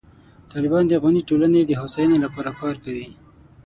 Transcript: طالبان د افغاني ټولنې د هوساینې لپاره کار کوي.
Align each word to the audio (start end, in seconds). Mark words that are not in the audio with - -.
طالبان 0.51 0.83
د 0.87 0.91
افغاني 0.99 1.21
ټولنې 1.29 1.61
د 1.65 1.71
هوساینې 1.81 2.17
لپاره 2.25 2.51
کار 2.59 2.75
کوي. 2.83 3.09